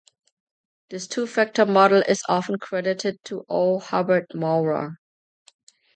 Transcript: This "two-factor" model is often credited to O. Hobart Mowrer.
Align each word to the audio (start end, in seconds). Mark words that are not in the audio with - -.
This 0.89 1.05
"two-factor" 1.05 1.63
model 1.67 2.01
is 2.01 2.23
often 2.27 2.57
credited 2.57 3.23
to 3.25 3.45
O. 3.47 3.77
Hobart 3.79 4.31
Mowrer. 4.33 4.95